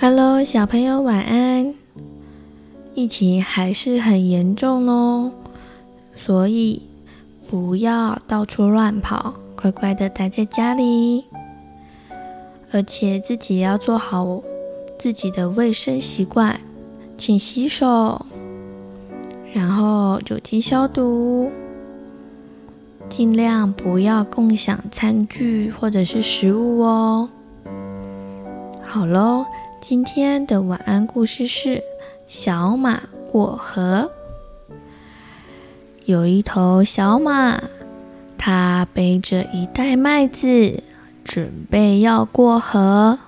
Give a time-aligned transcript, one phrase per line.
[0.00, 1.74] Hello，小朋友晚安。
[2.94, 5.32] 疫情还是很严重哦，
[6.14, 6.82] 所以
[7.50, 11.24] 不要到处乱跑，乖乖的待在家里。
[12.70, 14.40] 而且自己要做好
[14.96, 16.60] 自己的卫生习惯，
[17.16, 18.24] 请洗手，
[19.52, 21.50] 然后酒精消毒，
[23.08, 27.28] 尽量不要共享餐具或者是食物哦。
[28.86, 29.44] 好喽。
[29.80, 31.82] 今天的晚安故事是
[32.26, 33.00] 小马
[33.30, 34.10] 过河。
[36.04, 37.62] 有一头小马，
[38.36, 40.82] 它背着一袋麦子，
[41.24, 43.18] 准备要过河。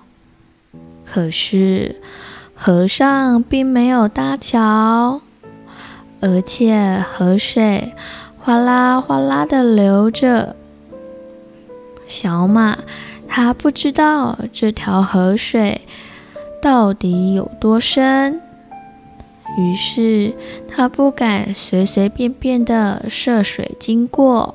[1.04, 2.00] 可是
[2.54, 5.20] 河上并没有搭桥，
[6.20, 7.94] 而且河水
[8.38, 10.56] 哗啦哗啦的流着。
[12.06, 12.76] 小马
[13.28, 15.80] 它不知道这条河水。
[16.60, 18.40] 到底有多深？
[19.58, 20.34] 于是
[20.68, 24.54] 他不敢随随便便的涉水经过。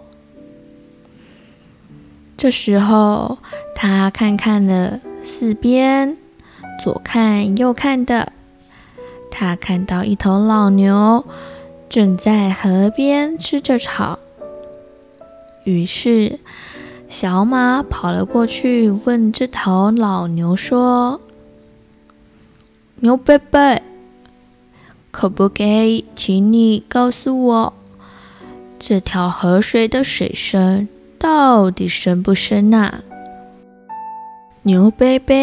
[2.38, 3.38] 这时候，
[3.75, 6.17] 他看看了四边，
[6.84, 8.31] 左看右看的，
[9.31, 11.25] 他看到一头老牛
[11.90, 14.19] 正在河边吃着草。
[15.64, 16.40] 于是，
[17.09, 21.19] 小马跑了过去，问这头老牛说。
[23.01, 23.81] 牛伯伯，
[25.11, 27.73] 可不可以请你告诉我，
[28.79, 30.88] 这条河水的水深
[31.19, 33.03] 到底深不深呐、啊？
[34.63, 35.35] 牛伯伯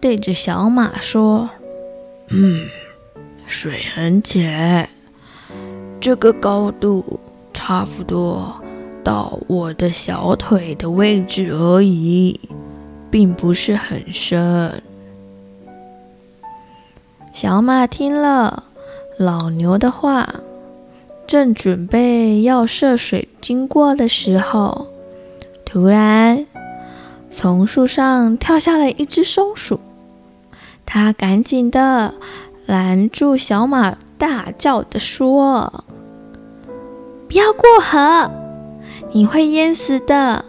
[0.00, 1.50] 对着小马说
[2.30, 2.60] ：“嗯，
[3.46, 4.88] 水很浅，
[6.00, 7.18] 这个高度
[7.52, 8.54] 差不多
[9.02, 12.40] 到我的小腿的位置而已，
[13.10, 14.80] 并不是很深。”
[17.40, 18.64] 小马听了
[19.16, 20.28] 老牛的话，
[21.24, 24.88] 正准备要涉水经过的时候，
[25.64, 26.44] 突然
[27.30, 29.78] 从树上跳下了一只松鼠。
[30.84, 32.12] 它赶紧的
[32.66, 35.84] 拦住小马，大叫的说
[37.30, 38.28] ：“不要过河，
[39.12, 40.44] 你会淹死的，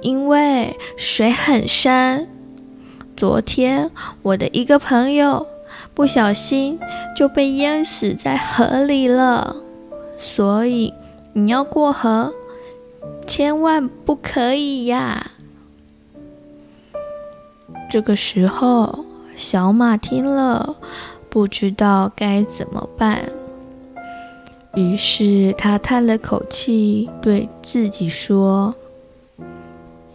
[0.00, 2.28] 因为水很深。
[3.16, 3.90] 昨天
[4.22, 5.44] 我的一个朋友。”
[5.94, 6.80] 不小心
[7.14, 9.56] 就被淹死在河里了，
[10.16, 10.94] 所以
[11.34, 12.32] 你要过河，
[13.26, 15.32] 千万不可以呀！
[17.90, 19.04] 这个时候，
[19.36, 20.76] 小马听了，
[21.28, 23.30] 不知道该怎么办，
[24.74, 28.74] 于是他叹了口气，对自己说：“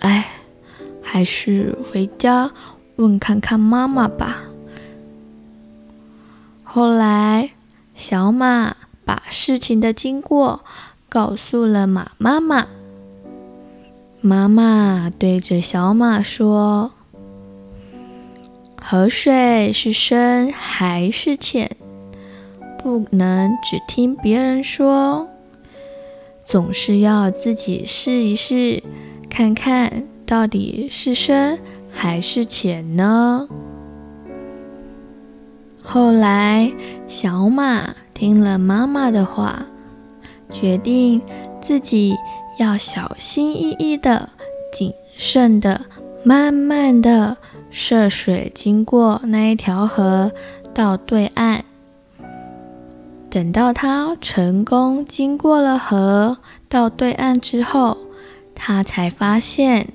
[0.01, 0.25] 哎，
[1.03, 2.49] 还是回家
[2.95, 4.43] 问看看妈妈吧。”
[6.77, 7.49] 后来，
[7.95, 10.63] 小马把事情的经过
[11.09, 12.67] 告诉了马妈妈。
[14.21, 16.91] 妈妈对着小马说
[18.79, 21.75] ：“河水是深还是浅，
[22.77, 25.27] 不能只听别人说，
[26.45, 28.83] 总是要自己试一试，
[29.27, 31.57] 看看到底是深
[31.91, 33.49] 还是浅呢？”
[35.89, 36.69] 后来，
[37.07, 39.65] 小马听了妈妈的话，
[40.51, 41.21] 决定
[41.61, 42.13] 自己
[42.59, 44.29] 要小心翼翼的、
[44.73, 45.81] 谨慎的、
[46.23, 47.37] 慢慢的
[47.71, 50.29] 涉水经过那一条河
[50.73, 51.63] 到对岸。
[53.29, 56.37] 等到他成功经过了河
[56.67, 57.97] 到对岸之后，
[58.53, 59.87] 他才发现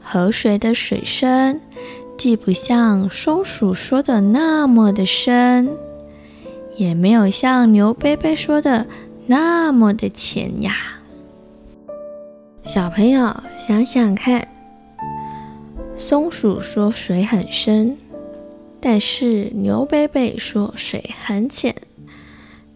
[0.00, 1.60] 河水的水深。
[2.18, 5.70] 既不像松鼠说的那么的深，
[6.76, 8.84] 也没有像牛伯伯说的
[9.26, 10.98] 那么的浅呀。
[12.64, 14.48] 小朋友想想看，
[15.96, 17.96] 松鼠说水很深，
[18.80, 21.72] 但是牛伯伯说水很浅，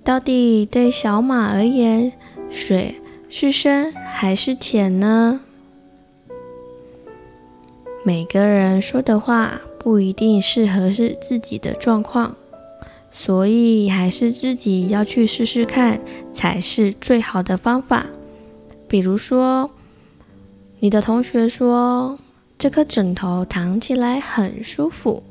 [0.04, 2.12] 到底对小马而言，
[2.48, 2.94] 水
[3.28, 5.40] 是深还是浅呢？
[8.04, 12.34] 每个人说的话不一定适合是自己的状况，
[13.12, 16.00] 所以还是自己要去试试看
[16.32, 18.06] 才是最好的方法。
[18.88, 19.70] 比如说，
[20.80, 22.18] 你的同学说
[22.58, 25.22] 这颗枕头躺起来很舒服，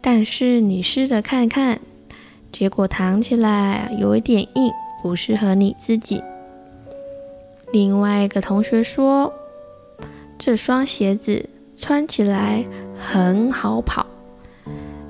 [0.00, 1.78] 但是你试着看看，
[2.50, 4.72] 结果躺起来有一点硬，
[5.02, 6.22] 不适合你自己。
[7.72, 9.30] 另外一个同学说，
[10.46, 12.64] 这双鞋子穿起来
[12.96, 14.06] 很好跑，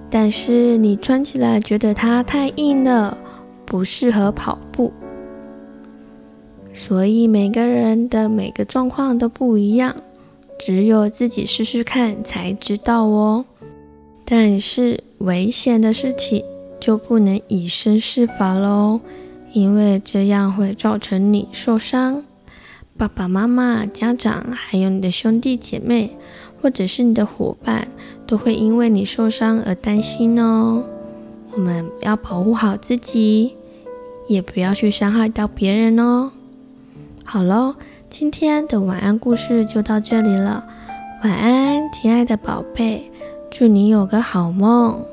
[0.08, 3.18] 但是你穿起来觉得它太硬了，
[3.66, 4.90] 不适合跑步。
[6.72, 9.94] 所以每个人的每个状况都不一样，
[10.58, 13.44] 只有自己试试看才知道哦。
[14.24, 16.42] 但是危险的事情
[16.80, 19.00] 就不能以身试法喽，
[19.52, 22.24] 因为这样会造成你受伤。
[22.98, 26.16] 爸爸妈妈、家长，还有你的兄弟姐妹，
[26.62, 27.88] 或者是你的伙伴，
[28.26, 30.82] 都会因为你受伤而担心哦。
[31.52, 33.54] 我们要保护好自己，
[34.28, 36.30] 也不要去伤害到别人哦。
[37.26, 37.74] 好喽，
[38.08, 40.64] 今天的晚安故事就到这里了。
[41.22, 43.10] 晚安，亲爱的宝贝，
[43.50, 45.04] 祝你有个好梦。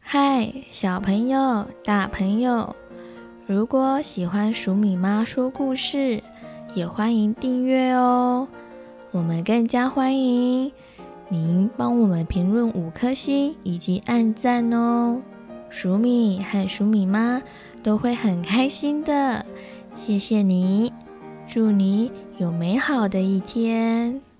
[0.00, 2.76] 嗨，小朋友、大朋友。
[3.46, 6.22] 如果喜欢鼠米妈说故事，
[6.74, 8.46] 也欢迎订阅哦。
[9.10, 10.72] 我们更加欢迎
[11.28, 15.20] 您帮我们评论五颗星以及按赞哦。
[15.68, 17.42] 鼠米和鼠米妈
[17.82, 19.44] 都会很开心的。
[19.96, 20.92] 谢谢你，
[21.46, 24.31] 祝你有美好的一天。